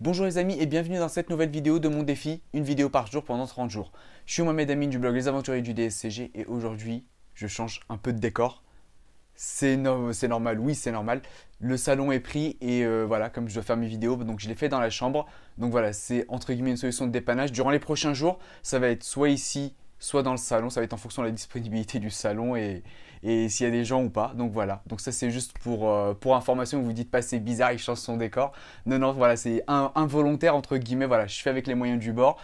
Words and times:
Bonjour 0.00 0.26
les 0.26 0.38
amis 0.38 0.56
et 0.60 0.66
bienvenue 0.66 0.98
dans 0.98 1.08
cette 1.08 1.28
nouvelle 1.28 1.50
vidéo 1.50 1.80
de 1.80 1.88
mon 1.88 2.04
défi, 2.04 2.40
une 2.52 2.62
vidéo 2.62 2.88
par 2.88 3.08
jour 3.08 3.24
pendant 3.24 3.48
30 3.48 3.68
jours. 3.68 3.90
Je 4.26 4.34
suis 4.34 4.44
Mohamed 4.44 4.70
Amin 4.70 4.86
du 4.86 4.96
blog 4.96 5.12
Les 5.12 5.26
Aventuriers 5.26 5.60
du 5.60 5.74
DSCG 5.74 6.30
et 6.36 6.44
aujourd'hui 6.44 7.04
je 7.34 7.48
change 7.48 7.80
un 7.88 7.96
peu 7.96 8.12
de 8.12 8.20
décor. 8.20 8.62
C'est 9.34 9.76
normal, 9.76 10.60
oui 10.60 10.76
c'est 10.76 10.92
normal. 10.92 11.20
Le 11.58 11.76
salon 11.76 12.12
est 12.12 12.20
pris 12.20 12.56
et 12.60 12.84
euh, 12.84 13.06
voilà, 13.08 13.28
comme 13.28 13.48
je 13.48 13.54
dois 13.54 13.64
faire 13.64 13.76
mes 13.76 13.88
vidéos, 13.88 14.14
donc 14.14 14.38
je 14.38 14.46
l'ai 14.46 14.54
fait 14.54 14.68
dans 14.68 14.78
la 14.78 14.88
chambre. 14.88 15.26
Donc 15.58 15.72
voilà, 15.72 15.92
c'est 15.92 16.26
entre 16.28 16.52
guillemets 16.52 16.70
une 16.70 16.76
solution 16.76 17.08
de 17.08 17.10
dépannage. 17.10 17.50
Durant 17.50 17.70
les 17.70 17.80
prochains 17.80 18.14
jours, 18.14 18.38
ça 18.62 18.78
va 18.78 18.90
être 18.90 19.02
soit 19.02 19.30
ici, 19.30 19.74
soit 19.98 20.22
dans 20.22 20.32
le 20.32 20.38
salon. 20.38 20.70
Ça 20.70 20.80
va 20.80 20.84
être 20.84 20.92
en 20.92 20.98
fonction 20.98 21.22
de 21.22 21.28
la 21.28 21.32
disponibilité 21.32 21.98
du 21.98 22.10
salon 22.10 22.56
et, 22.56 22.82
s'il 23.22 23.64
y 23.64 23.66
a 23.66 23.70
des 23.70 23.84
gens 23.84 24.02
ou 24.02 24.10
pas. 24.10 24.32
Donc 24.36 24.52
voilà. 24.52 24.82
Donc 24.86 25.00
ça 25.00 25.12
c'est 25.12 25.30
juste 25.30 25.58
pour, 25.58 25.90
euh, 25.90 26.14
pour 26.14 26.36
information. 26.36 26.80
Vous 26.82 26.92
dites 26.92 27.10
pas 27.10 27.22
c'est 27.22 27.40
bizarre, 27.40 27.72
il 27.72 27.78
change 27.78 27.98
son 27.98 28.16
décor. 28.16 28.52
Non 28.86 28.98
non, 28.98 29.12
voilà, 29.12 29.36
c'est 29.36 29.64
involontaire 29.66 30.54
entre 30.54 30.76
guillemets. 30.76 31.06
Voilà, 31.06 31.26
je 31.26 31.40
fais 31.40 31.50
avec 31.50 31.66
les 31.66 31.74
moyens 31.74 32.00
du 32.00 32.12
bord. 32.12 32.38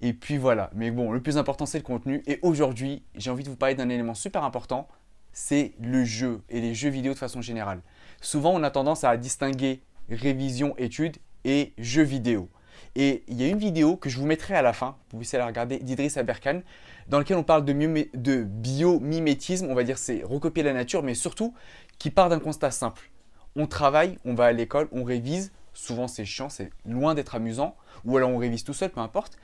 Et 0.00 0.12
puis 0.12 0.38
voilà. 0.38 0.70
Mais 0.74 0.90
bon, 0.90 1.10
le 1.10 1.20
plus 1.20 1.38
important 1.38 1.66
c'est 1.66 1.78
le 1.78 1.84
contenu. 1.84 2.22
Et 2.26 2.38
aujourd'hui, 2.42 3.02
j'ai 3.16 3.30
envie 3.30 3.44
de 3.44 3.48
vous 3.48 3.56
parler 3.56 3.74
d'un 3.74 3.88
élément 3.88 4.14
super 4.14 4.44
important. 4.44 4.88
C'est 5.32 5.74
le 5.80 6.04
jeu 6.04 6.42
et 6.48 6.60
les 6.60 6.74
jeux 6.74 6.88
vidéo 6.90 7.12
de 7.12 7.18
façon 7.18 7.40
générale. 7.40 7.80
Souvent, 8.20 8.52
on 8.54 8.62
a 8.62 8.70
tendance 8.70 9.04
à 9.04 9.16
distinguer 9.16 9.82
révision, 10.10 10.74
étude 10.78 11.16
et 11.44 11.74
jeux 11.78 12.02
vidéo. 12.02 12.48
Et 12.96 13.24
il 13.28 13.40
y 13.40 13.44
a 13.44 13.48
une 13.48 13.58
vidéo 13.58 13.96
que 13.96 14.08
je 14.08 14.18
vous 14.18 14.26
mettrai 14.26 14.54
à 14.54 14.62
la 14.62 14.72
fin, 14.72 14.96
vous 15.10 15.18
pouvez 15.18 15.38
la 15.38 15.46
regarder, 15.46 15.78
d'Idriss 15.78 16.16
Aberkan, 16.16 16.60
dans 17.08 17.18
laquelle 17.18 17.36
on 17.36 17.42
parle 17.42 17.64
de, 17.64 17.72
de 18.14 18.42
biomimétisme, 18.42 19.66
on 19.70 19.74
va 19.74 19.84
dire 19.84 19.98
c'est 19.98 20.22
recopier 20.24 20.62
la 20.62 20.72
nature, 20.72 21.02
mais 21.02 21.14
surtout 21.14 21.54
qui 21.98 22.10
part 22.10 22.28
d'un 22.28 22.40
constat 22.40 22.70
simple. 22.70 23.10
On 23.56 23.66
travaille, 23.66 24.18
on 24.24 24.34
va 24.34 24.46
à 24.46 24.52
l'école, 24.52 24.88
on 24.92 25.04
révise, 25.04 25.52
souvent 25.72 26.08
c'est 26.08 26.24
chiant, 26.24 26.48
c'est 26.48 26.70
loin 26.86 27.14
d'être 27.14 27.34
amusant, 27.34 27.76
ou 28.04 28.16
alors 28.16 28.30
on 28.30 28.38
révise 28.38 28.64
tout 28.64 28.74
seul, 28.74 28.90
peu 28.90 29.00
importe. 29.00 29.38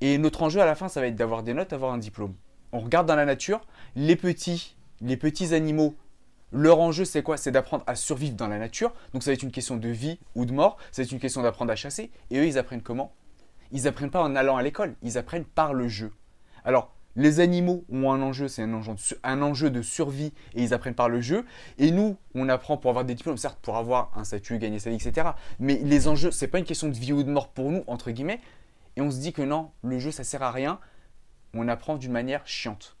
Et 0.00 0.18
notre 0.18 0.42
enjeu 0.42 0.60
à 0.60 0.66
la 0.66 0.74
fin, 0.74 0.88
ça 0.88 1.00
va 1.00 1.06
être 1.06 1.16
d'avoir 1.16 1.42
des 1.42 1.54
notes, 1.54 1.70
d'avoir 1.70 1.92
un 1.92 1.98
diplôme. 1.98 2.34
On 2.72 2.80
regarde 2.80 3.06
dans 3.06 3.16
la 3.16 3.24
nature, 3.24 3.60
les 3.94 4.16
petits, 4.16 4.76
les 5.00 5.16
petits 5.16 5.54
animaux 5.54 5.94
leur 6.52 6.80
enjeu, 6.80 7.04
c'est 7.04 7.22
quoi? 7.22 7.36
C'est 7.36 7.50
d'apprendre 7.50 7.84
à 7.86 7.94
survivre 7.94 8.34
dans 8.36 8.48
la 8.48 8.58
nature. 8.58 8.92
Donc 9.12 9.22
ça 9.22 9.30
va 9.30 9.34
être 9.34 9.42
une 9.42 9.50
question 9.50 9.76
de 9.76 9.88
vie 9.88 10.18
ou 10.34 10.44
de 10.44 10.52
mort. 10.52 10.76
Ça 10.90 11.02
va 11.02 11.06
être 11.06 11.12
une 11.12 11.20
question 11.20 11.42
d'apprendre 11.42 11.72
à 11.72 11.76
chasser. 11.76 12.10
Et 12.30 12.38
eux, 12.38 12.46
ils 12.46 12.58
apprennent 12.58 12.82
comment? 12.82 13.12
Ils 13.72 13.88
apprennent 13.88 14.10
pas 14.10 14.22
en 14.22 14.36
allant 14.36 14.56
à 14.56 14.62
l'école. 14.62 14.94
Ils 15.02 15.16
apprennent 15.16 15.44
par 15.44 15.72
le 15.72 15.88
jeu. 15.88 16.12
Alors, 16.64 16.94
les 17.16 17.40
animaux 17.40 17.84
ont 17.90 18.10
un 18.10 18.22
enjeu, 18.22 18.48
c'est 18.48 18.62
un 18.62 19.42
enjeu, 19.42 19.70
de 19.70 19.82
survie 19.82 20.32
et 20.54 20.62
ils 20.62 20.72
apprennent 20.72 20.94
par 20.94 21.08
le 21.08 21.20
jeu. 21.20 21.44
Et 21.78 21.90
nous, 21.90 22.16
on 22.34 22.48
apprend 22.48 22.78
pour 22.78 22.90
avoir 22.90 23.04
des 23.04 23.14
diplômes, 23.14 23.36
certes 23.36 23.58
pour 23.60 23.76
avoir 23.76 24.10
un 24.16 24.24
statut, 24.24 24.58
gagner 24.58 24.78
sa 24.78 24.90
vie, 24.90 24.96
etc. 24.96 25.28
Mais 25.58 25.74
les 25.82 26.08
enjeux, 26.08 26.30
c'est 26.30 26.48
pas 26.48 26.58
une 26.58 26.64
question 26.64 26.88
de 26.88 26.94
vie 26.94 27.12
ou 27.12 27.22
de 27.22 27.30
mort 27.30 27.48
pour 27.48 27.70
nous, 27.70 27.84
entre 27.86 28.10
guillemets. 28.10 28.40
Et 28.96 29.02
on 29.02 29.10
se 29.10 29.18
dit 29.18 29.32
que 29.32 29.42
non, 29.42 29.70
le 29.82 29.98
jeu, 29.98 30.10
ça 30.10 30.24
sert 30.24 30.42
à 30.42 30.50
rien. 30.50 30.78
On 31.54 31.68
apprend 31.68 31.96
d'une 31.96 32.12
manière 32.12 32.46
chiante. 32.46 32.96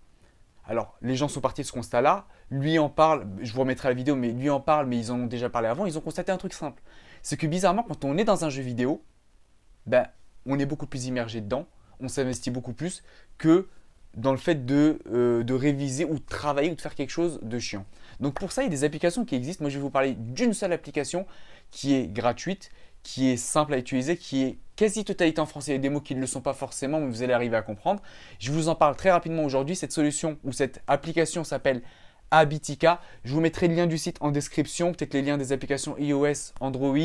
Alors, 0.64 0.96
les 1.02 1.16
gens 1.16 1.28
sont 1.28 1.40
partis 1.40 1.62
de 1.62 1.66
ce 1.66 1.72
constat-là. 1.72 2.26
Lui 2.50 2.78
en 2.78 2.88
parle, 2.88 3.26
je 3.40 3.52
vous 3.52 3.60
remettrai 3.60 3.88
la 3.88 3.94
vidéo, 3.94 4.14
mais 4.14 4.30
lui 4.30 4.50
en 4.50 4.60
parle, 4.60 4.86
mais 4.86 4.98
ils 4.98 5.10
en 5.10 5.20
ont 5.20 5.26
déjà 5.26 5.50
parlé 5.50 5.68
avant. 5.68 5.86
Ils 5.86 5.98
ont 5.98 6.00
constaté 6.00 6.30
un 6.30 6.36
truc 6.36 6.52
simple. 6.52 6.82
C'est 7.22 7.36
que 7.36 7.46
bizarrement, 7.46 7.82
quand 7.82 8.04
on 8.04 8.16
est 8.16 8.24
dans 8.24 8.44
un 8.44 8.50
jeu 8.50 8.62
vidéo, 8.62 9.04
ben, 9.86 10.06
on 10.46 10.58
est 10.58 10.66
beaucoup 10.66 10.86
plus 10.86 11.06
immergé 11.06 11.40
dedans, 11.40 11.66
on 12.00 12.08
s'investit 12.08 12.50
beaucoup 12.50 12.72
plus 12.72 13.02
que 13.38 13.68
dans 14.16 14.32
le 14.32 14.38
fait 14.38 14.66
de, 14.66 14.98
euh, 15.10 15.42
de 15.42 15.54
réviser 15.54 16.04
ou 16.04 16.14
de 16.14 16.24
travailler 16.24 16.70
ou 16.70 16.74
de 16.74 16.80
faire 16.80 16.94
quelque 16.94 17.10
chose 17.10 17.38
de 17.42 17.58
chiant. 17.58 17.86
Donc 18.20 18.34
pour 18.34 18.52
ça, 18.52 18.62
il 18.62 18.66
y 18.66 18.68
a 18.68 18.70
des 18.70 18.84
applications 18.84 19.24
qui 19.24 19.34
existent. 19.34 19.62
Moi, 19.62 19.70
je 19.70 19.76
vais 19.76 19.82
vous 19.82 19.90
parler 19.90 20.14
d'une 20.18 20.52
seule 20.52 20.72
application 20.72 21.26
qui 21.70 21.94
est 21.94 22.08
gratuite, 22.08 22.70
qui 23.02 23.30
est 23.30 23.36
simple 23.36 23.72
à 23.74 23.78
utiliser, 23.78 24.16
qui 24.16 24.42
est 24.42 24.58
quasi-totalité 24.82 25.40
en 25.40 25.46
français. 25.46 25.76
Il 25.76 25.80
des 25.80 25.90
mots 25.90 26.00
qui 26.00 26.16
ne 26.16 26.20
le 26.20 26.26
sont 26.26 26.40
pas 26.40 26.54
forcément, 26.54 26.98
mais 26.98 27.06
vous 27.06 27.22
allez 27.22 27.32
arriver 27.32 27.56
à 27.56 27.62
comprendre. 27.62 28.02
Je 28.40 28.50
vous 28.50 28.68
en 28.68 28.74
parle 28.74 28.96
très 28.96 29.12
rapidement 29.12 29.44
aujourd'hui. 29.44 29.76
Cette 29.76 29.92
solution 29.92 30.38
ou 30.42 30.50
cette 30.50 30.82
application 30.88 31.44
s'appelle 31.44 31.82
Habitica. 32.32 33.00
Je 33.24 33.32
vous 33.32 33.40
mettrai 33.40 33.68
le 33.68 33.76
lien 33.76 33.86
du 33.86 33.96
site 33.96 34.16
en 34.20 34.32
description, 34.32 34.92
peut-être 34.92 35.14
les 35.14 35.22
liens 35.22 35.38
des 35.38 35.52
applications 35.52 35.96
iOS, 35.98 36.52
Android. 36.58 36.96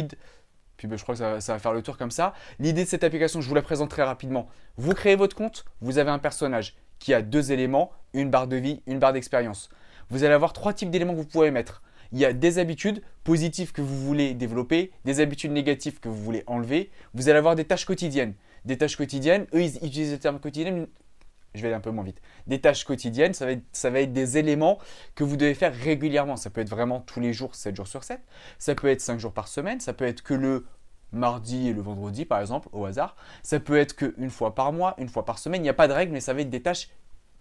Puis 0.77 0.87
ben, 0.87 0.97
je 0.97 1.03
crois 1.03 1.13
que 1.13 1.39
ça, 1.39 1.53
va 1.53 1.59
faire 1.59 1.73
le 1.73 1.83
tour 1.83 1.97
comme 1.97 2.09
ça. 2.09 2.33
L'idée 2.57 2.83
de 2.83 2.89
cette 2.89 3.03
application, 3.03 3.41
je 3.41 3.47
vous 3.47 3.55
la 3.55 3.61
présente 3.61 3.91
très 3.91 4.03
rapidement. 4.03 4.47
Vous 4.77 4.95
créez 4.95 5.15
votre 5.15 5.35
compte, 5.35 5.63
vous 5.81 5.99
avez 5.99 6.09
un 6.09 6.19
personnage 6.19 6.75
qui 6.97 7.13
a 7.13 7.21
deux 7.21 7.51
éléments, 7.51 7.91
une 8.13 8.31
barre 8.31 8.47
de 8.47 8.55
vie, 8.55 8.81
une 8.87 8.97
barre 8.97 9.13
d'expérience. 9.13 9.69
Vous 10.09 10.23
allez 10.23 10.33
avoir 10.33 10.53
trois 10.53 10.73
types 10.73 10.89
d'éléments 10.89 11.13
que 11.13 11.19
vous 11.19 11.25
pouvez 11.25 11.51
mettre 11.51 11.83
il 12.11 12.19
y 12.19 12.25
a 12.25 12.33
des 12.33 12.59
habitudes 12.59 13.01
positives 13.23 13.71
que 13.71 13.81
vous 13.81 13.99
voulez 14.05 14.33
développer, 14.33 14.91
des 15.05 15.19
habitudes 15.19 15.51
négatives 15.51 15.99
que 15.99 16.09
vous 16.09 16.23
voulez 16.23 16.43
enlever. 16.47 16.89
Vous 17.13 17.29
allez 17.29 17.37
avoir 17.37 17.55
des 17.55 17.65
tâches 17.65 17.85
quotidiennes. 17.85 18.33
Des 18.65 18.77
tâches 18.77 18.95
quotidiennes, 18.95 19.45
eux, 19.53 19.61
ils 19.61 19.77
utilisent 19.77 20.11
le 20.11 20.19
terme 20.19 20.39
quotidien, 20.39 20.87
je 21.53 21.61
vais 21.61 21.67
aller 21.67 21.75
un 21.75 21.81
peu 21.81 21.91
moins 21.91 22.03
vite. 22.03 22.21
Des 22.45 22.59
tâches 22.59 22.85
quotidiennes, 22.85 23.33
ça 23.33 23.45
va, 23.45 23.51
être, 23.53 23.63
ça 23.71 23.89
va 23.89 24.01
être 24.01 24.13
des 24.13 24.37
éléments 24.37 24.79
que 25.15 25.23
vous 25.23 25.37
devez 25.37 25.53
faire 25.53 25.73
régulièrement. 25.73 26.37
Ça 26.37 26.49
peut 26.49 26.61
être 26.61 26.69
vraiment 26.69 27.01
tous 27.01 27.19
les 27.19 27.33
jours, 27.33 27.55
7 27.55 27.75
jours 27.75 27.87
sur 27.87 28.03
7. 28.03 28.21
Ça 28.59 28.75
peut 28.75 28.87
être 28.87 29.01
5 29.01 29.19
jours 29.19 29.33
par 29.33 29.47
semaine. 29.47 29.79
Ça 29.79 29.93
peut 29.93 30.05
être 30.05 30.21
que 30.21 30.33
le 30.33 30.65
mardi 31.11 31.69
et 31.69 31.73
le 31.73 31.81
vendredi, 31.81 32.25
par 32.25 32.39
exemple, 32.41 32.69
au 32.71 32.85
hasard. 32.85 33.15
Ça 33.43 33.59
peut 33.59 33.77
être 33.77 33.95
qu'une 33.95 34.29
fois 34.29 34.55
par 34.55 34.71
mois, 34.71 34.95
une 34.97 35.09
fois 35.09 35.25
par 35.25 35.39
semaine. 35.39 35.61
Il 35.61 35.63
n'y 35.63 35.69
a 35.69 35.73
pas 35.73 35.87
de 35.87 35.93
règle, 35.93 36.13
mais 36.13 36.21
ça 36.21 36.33
va 36.33 36.41
être 36.41 36.49
des 36.49 36.61
tâches 36.61 36.89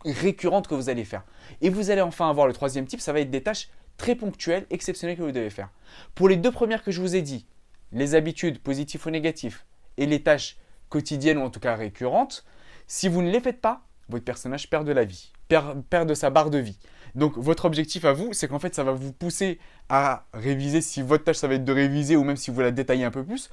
récurrentes 0.05 0.69
que 0.69 0.75
vous 0.75 0.89
allez 0.89 1.05
faire. 1.05 1.25
Et 1.61 1.71
vous 1.71 1.91
allez 1.91 2.01
enfin 2.03 2.31
avoir 2.31 2.47
le 2.47 2.53
troisième 2.53 2.87
type, 2.87 3.01
ça 3.01 3.13
va 3.13 3.21
être 3.21 3.31
des 3.31 3.43
tâches 3.43 3.69
très 3.97 4.15
ponctuelles, 4.15 4.67
exceptionnelles 4.71 5.17
que 5.17 5.23
vous 5.23 5.33
devez 5.33 5.51
faire. 5.51 5.71
Pour 6.15 6.29
les 6.29 6.37
deux 6.37 6.51
premières 6.51 6.83
que 6.83 6.91
je 6.91 7.01
vous 7.01 7.17
ai 7.17 7.23
dit, 7.23 7.47
les 7.93 8.15
habitudes 8.15 8.59
positives 8.61 9.07
ou 9.07 9.11
négatives 9.11 9.63
et 9.97 10.07
les 10.07 10.23
tâches 10.23 10.57
quotidiennes 10.89 11.39
ou 11.39 11.43
en 11.43 11.51
tout 11.51 11.61
cas 11.61 11.75
récurrentes, 11.75 12.45
si 12.87 13.09
vous 13.09 13.23
ne 13.23 13.31
les 13.31 13.41
faites 13.41 13.61
pas, 13.61 13.83
votre 14.09 14.25
personnage 14.25 14.71
perd 14.71 14.87
de 14.87 14.93
la 14.93 15.05
vie, 15.05 15.33
perd, 15.49 15.83
perd 15.85 16.09
de 16.09 16.15
sa 16.15 16.31
barre 16.31 16.51
de 16.51 16.59
vie. 16.59 16.79
Donc 17.15 17.37
votre 17.39 17.65
objectif 17.65 18.05
à 18.05 18.13
vous, 18.13 18.33
c'est 18.33 18.47
qu'en 18.49 18.59
fait 18.59 18.75
ça 18.75 18.85
va 18.85 18.93
vous 18.93 19.13
pousser 19.13 19.59
à 19.89 20.27
réviser 20.35 20.81
si 20.81 21.03
votre 21.03 21.25
tâche 21.25 21.37
ça 21.37 21.49
va 21.49 21.55
être 21.55 21.65
de 21.65 21.73
réviser 21.73 22.17
ou 22.17 22.25
même 22.25 22.37
si 22.37 22.51
vous 22.51 22.61
la 22.61 22.71
détaillez 22.71 23.05
un 23.05 23.11
peu 23.11 23.25
plus, 23.25 23.51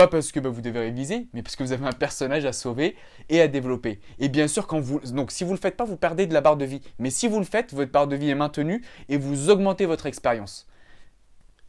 pas 0.00 0.08
parce 0.08 0.32
que 0.32 0.40
bah, 0.40 0.48
vous 0.48 0.62
devez 0.62 0.80
réviser, 0.80 1.26
mais 1.34 1.42
parce 1.42 1.56
que 1.56 1.62
vous 1.62 1.72
avez 1.72 1.86
un 1.86 1.92
personnage 1.92 2.46
à 2.46 2.54
sauver 2.54 2.96
et 3.28 3.42
à 3.42 3.48
développer. 3.48 4.00
Et 4.18 4.30
bien 4.30 4.48
sûr, 4.48 4.66
quand 4.66 4.80
vous, 4.80 4.98
donc 5.00 5.30
si 5.30 5.44
vous 5.44 5.50
ne 5.50 5.56
le 5.56 5.60
faites 5.60 5.76
pas, 5.76 5.84
vous 5.84 5.98
perdez 5.98 6.26
de 6.26 6.32
la 6.32 6.40
barre 6.40 6.56
de 6.56 6.64
vie. 6.64 6.80
Mais 6.98 7.10
si 7.10 7.28
vous 7.28 7.38
le 7.38 7.44
faites, 7.44 7.74
votre 7.74 7.92
barre 7.92 8.06
de 8.06 8.16
vie 8.16 8.30
est 8.30 8.34
maintenue 8.34 8.82
et 9.10 9.18
vous 9.18 9.50
augmentez 9.50 9.84
votre 9.84 10.06
expérience. 10.06 10.66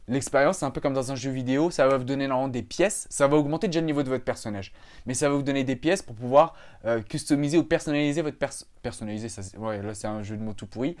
L'expérience, 0.08 0.58
c'est 0.58 0.64
un 0.64 0.70
peu 0.70 0.80
comme 0.80 0.94
dans 0.94 1.12
un 1.12 1.14
jeu 1.14 1.30
vidéo, 1.30 1.70
ça 1.70 1.86
va 1.86 1.96
vous 1.96 2.04
donner 2.04 2.26
normalement 2.26 2.50
des 2.50 2.62
pièces, 2.62 3.06
ça 3.08 3.28
va 3.28 3.36
augmenter 3.36 3.68
déjà 3.68 3.80
le 3.80 3.86
niveau 3.86 4.02
de 4.02 4.08
votre 4.08 4.24
personnage. 4.24 4.72
Mais 5.06 5.14
ça 5.14 5.28
va 5.28 5.36
vous 5.36 5.42
donner 5.42 5.62
des 5.62 5.76
pièces 5.76 6.02
pour 6.02 6.16
pouvoir 6.16 6.54
euh, 6.84 7.00
customiser 7.02 7.56
ou 7.56 7.62
personnaliser 7.62 8.20
votre 8.22 8.36
personnage. 8.36 8.68
personnaliser. 8.82 9.28
Là 9.60 9.94
c'est 9.94 10.08
un 10.08 10.22
jeu 10.22 10.36
de 10.36 10.42
mots 10.42 10.54
tout 10.54 10.66
pourri. 10.66 10.96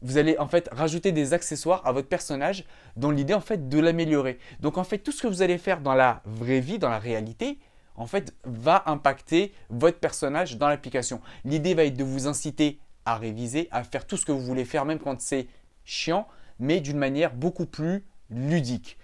Vous 0.00 0.16
allez 0.16 0.38
en 0.38 0.48
fait 0.48 0.68
rajouter 0.72 1.12
des 1.12 1.34
accessoires 1.34 1.86
à 1.86 1.92
votre 1.92 2.08
personnage 2.08 2.64
dans 2.96 3.10
l'idée 3.10 3.34
en 3.34 3.40
fait 3.40 3.68
de 3.68 3.78
l'améliorer. 3.78 4.38
Donc 4.60 4.78
en 4.78 4.84
fait 4.84 4.98
tout 4.98 5.12
ce 5.12 5.22
que 5.22 5.26
vous 5.26 5.42
allez 5.42 5.58
faire 5.58 5.80
dans 5.80 5.94
la 5.94 6.22
vraie 6.24 6.60
vie, 6.60 6.78
dans 6.78 6.90
la 6.90 6.98
réalité, 6.98 7.58
en 7.94 8.06
fait 8.06 8.34
va 8.44 8.84
impacter 8.86 9.52
votre 9.68 9.98
personnage 9.98 10.56
dans 10.56 10.68
l'application. 10.68 11.20
L'idée 11.44 11.74
va 11.74 11.84
être 11.84 11.96
de 11.96 12.04
vous 12.04 12.26
inciter 12.26 12.78
à 13.04 13.16
réviser, 13.16 13.68
à 13.70 13.84
faire 13.84 14.06
tout 14.06 14.16
ce 14.16 14.24
que 14.24 14.32
vous 14.32 14.40
voulez 14.40 14.64
faire 14.64 14.86
même 14.86 14.98
quand 14.98 15.20
c'est 15.20 15.46
chiant, 15.84 16.26
mais 16.58 16.80
d'une 16.80 16.98
manière 16.98 17.34
beaucoup 17.34 17.66
plus 17.66 18.04
ludique. 18.30 18.98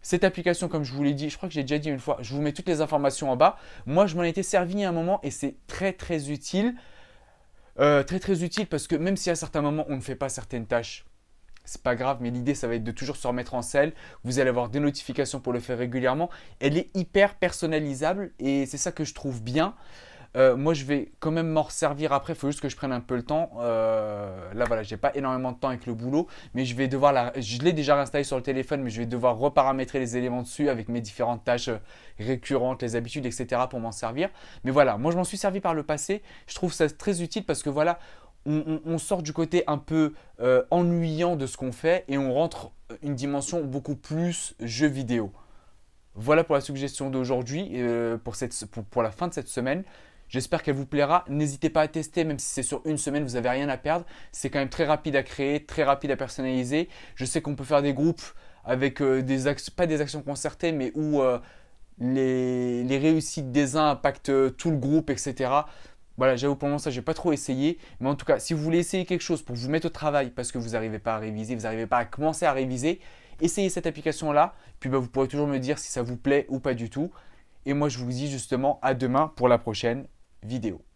Cette 0.00 0.24
application, 0.24 0.68
comme 0.68 0.84
je 0.84 0.92
vous 0.92 1.02
l'ai 1.02 1.14
dit, 1.14 1.28
je 1.28 1.36
crois 1.36 1.48
que 1.48 1.54
j'ai 1.54 1.62
déjà 1.62 1.78
dit 1.78 1.90
une 1.90 1.98
fois, 1.98 2.18
je 2.20 2.32
vous 2.32 2.40
mets 2.40 2.52
toutes 2.52 2.68
les 2.68 2.80
informations 2.80 3.30
en 3.30 3.36
bas. 3.36 3.58
Moi, 3.84 4.06
je 4.06 4.16
m'en 4.16 4.22
étais 4.22 4.42
servi 4.42 4.84
à 4.84 4.88
un 4.88 4.92
moment 4.92 5.20
et 5.22 5.30
c'est 5.30 5.56
très 5.66 5.92
très 5.92 6.30
utile. 6.30 6.74
Euh, 7.80 8.02
très 8.02 8.18
très 8.18 8.42
utile 8.42 8.66
parce 8.66 8.88
que 8.88 8.96
même 8.96 9.16
si 9.16 9.30
à 9.30 9.36
certains 9.36 9.62
moments 9.62 9.84
on 9.88 9.96
ne 9.96 10.00
fait 10.00 10.16
pas 10.16 10.28
certaines 10.28 10.66
tâches, 10.66 11.04
c'est 11.64 11.82
pas 11.82 11.94
grave, 11.94 12.18
mais 12.20 12.30
l'idée 12.30 12.54
ça 12.54 12.66
va 12.66 12.74
être 12.74 12.82
de 12.82 12.90
toujours 12.90 13.16
se 13.16 13.26
remettre 13.26 13.54
en 13.54 13.62
selle. 13.62 13.92
Vous 14.24 14.40
allez 14.40 14.48
avoir 14.48 14.68
des 14.68 14.80
notifications 14.80 15.38
pour 15.38 15.52
le 15.52 15.60
faire 15.60 15.78
régulièrement. 15.78 16.30
Elle 16.60 16.76
est 16.76 16.88
hyper 16.96 17.36
personnalisable 17.36 18.32
et 18.38 18.66
c'est 18.66 18.78
ça 18.78 18.90
que 18.90 19.04
je 19.04 19.14
trouve 19.14 19.42
bien. 19.42 19.74
Euh, 20.36 20.56
moi, 20.56 20.74
je 20.74 20.84
vais 20.84 21.10
quand 21.20 21.30
même 21.30 21.48
m'en 21.48 21.68
servir 21.68 22.12
après. 22.12 22.34
Il 22.34 22.36
faut 22.36 22.48
juste 22.48 22.60
que 22.60 22.68
je 22.68 22.76
prenne 22.76 22.92
un 22.92 23.00
peu 23.00 23.16
le 23.16 23.22
temps. 23.22 23.50
Euh, 23.60 24.52
là, 24.54 24.64
voilà, 24.66 24.82
j'ai 24.82 24.96
pas 24.96 25.14
énormément 25.14 25.52
de 25.52 25.58
temps 25.58 25.68
avec 25.68 25.86
le 25.86 25.94
boulot, 25.94 26.26
mais 26.54 26.64
je 26.64 26.74
vais 26.74 26.88
devoir 26.88 27.12
la. 27.12 27.32
Je 27.36 27.58
l'ai 27.60 27.72
déjà 27.72 27.98
installé 28.00 28.24
sur 28.24 28.36
le 28.36 28.42
téléphone, 28.42 28.82
mais 28.82 28.90
je 28.90 29.00
vais 29.00 29.06
devoir 29.06 29.38
reparamétrer 29.38 29.98
les 29.98 30.16
éléments 30.16 30.42
dessus 30.42 30.68
avec 30.68 30.88
mes 30.88 31.00
différentes 31.00 31.44
tâches 31.44 31.68
euh, 31.68 31.78
récurrentes, 32.18 32.82
les 32.82 32.94
habitudes, 32.96 33.26
etc. 33.26 33.62
pour 33.70 33.80
m'en 33.80 33.92
servir. 33.92 34.28
Mais 34.64 34.70
voilà, 34.70 34.98
moi, 34.98 35.12
je 35.12 35.16
m'en 35.16 35.24
suis 35.24 35.38
servi 35.38 35.60
par 35.60 35.74
le 35.74 35.82
passé. 35.82 36.22
Je 36.46 36.54
trouve 36.54 36.72
ça 36.72 36.88
très 36.88 37.22
utile 37.22 37.44
parce 37.44 37.62
que 37.62 37.70
voilà, 37.70 37.98
on, 38.46 38.98
sort 38.98 39.22
du 39.22 39.32
côté 39.32 39.62
un 39.66 39.78
peu 39.78 40.14
ennuyant 40.70 41.36
de 41.36 41.46
ce 41.46 41.56
qu'on 41.56 41.72
fait 41.72 42.04
et 42.08 42.16
on 42.16 42.32
rentre 42.32 42.70
une 43.02 43.14
dimension 43.14 43.62
beaucoup 43.62 43.94
plus 43.94 44.54
jeu 44.60 44.86
vidéo. 44.86 45.32
Voilà 46.14 46.44
pour 46.44 46.54
la 46.54 46.60
suggestion 46.60 47.10
d'aujourd'hui, 47.10 47.80
pour, 48.24 48.34
pour 48.90 49.02
la 49.02 49.10
fin 49.10 49.28
de 49.28 49.34
cette 49.34 49.48
semaine. 49.48 49.84
J'espère 50.28 50.62
qu'elle 50.62 50.74
vous 50.74 50.86
plaira. 50.86 51.24
N'hésitez 51.28 51.70
pas 51.70 51.82
à 51.82 51.88
tester, 51.88 52.24
même 52.24 52.38
si 52.38 52.46
c'est 52.46 52.62
sur 52.62 52.82
une 52.84 52.98
semaine, 52.98 53.24
vous 53.24 53.34
n'avez 53.34 53.48
rien 53.48 53.68
à 53.68 53.76
perdre. 53.76 54.04
C'est 54.32 54.50
quand 54.50 54.58
même 54.58 54.68
très 54.68 54.84
rapide 54.84 55.16
à 55.16 55.22
créer, 55.22 55.64
très 55.64 55.84
rapide 55.84 56.10
à 56.10 56.16
personnaliser. 56.16 56.88
Je 57.14 57.24
sais 57.24 57.40
qu'on 57.40 57.54
peut 57.54 57.64
faire 57.64 57.82
des 57.82 57.94
groupes 57.94 58.22
avec 58.64 59.00
euh, 59.00 59.22
des 59.22 59.46
actions, 59.46 59.72
pas 59.74 59.86
des 59.86 60.00
actions 60.00 60.22
concertées, 60.22 60.72
mais 60.72 60.92
où 60.94 61.22
euh, 61.22 61.38
les, 61.98 62.84
les 62.84 62.98
réussites 62.98 63.50
des 63.50 63.76
uns 63.76 63.90
impactent 63.90 64.56
tout 64.56 64.70
le 64.70 64.76
groupe, 64.76 65.10
etc. 65.10 65.50
Voilà, 66.18 66.34
j'avoue 66.34 66.56
pour 66.56 66.66
le 66.66 66.72
moment 66.72 66.78
ça, 66.78 66.90
j'ai 66.90 67.00
pas 67.00 67.14
trop 67.14 67.32
essayé. 67.32 67.78
Mais 68.00 68.08
en 68.08 68.16
tout 68.16 68.26
cas, 68.26 68.38
si 68.38 68.52
vous 68.52 68.62
voulez 68.62 68.78
essayer 68.78 69.06
quelque 69.06 69.22
chose 69.22 69.40
pour 69.42 69.56
vous 69.56 69.70
mettre 69.70 69.86
au 69.86 69.90
travail 69.90 70.30
parce 70.30 70.52
que 70.52 70.58
vous 70.58 70.70
n'arrivez 70.70 70.98
pas 70.98 71.14
à 71.14 71.18
réviser, 71.18 71.54
vous 71.54 71.62
n'arrivez 71.62 71.86
pas 71.86 71.98
à 71.98 72.04
commencer 72.04 72.44
à 72.44 72.52
réviser, 72.52 73.00
essayez 73.40 73.70
cette 73.70 73.86
application-là. 73.86 74.54
Puis 74.80 74.90
bah, 74.90 74.98
vous 74.98 75.08
pourrez 75.08 75.28
toujours 75.28 75.46
me 75.46 75.58
dire 75.58 75.78
si 75.78 75.90
ça 75.90 76.02
vous 76.02 76.16
plaît 76.16 76.44
ou 76.48 76.58
pas 76.58 76.74
du 76.74 76.90
tout. 76.90 77.10
Et 77.66 77.72
moi, 77.72 77.88
je 77.88 77.98
vous 77.98 78.10
dis 78.10 78.28
justement 78.28 78.80
à 78.82 78.94
demain 78.94 79.32
pour 79.36 79.48
la 79.48 79.58
prochaine 79.58 80.06
vidéo. 80.42 80.87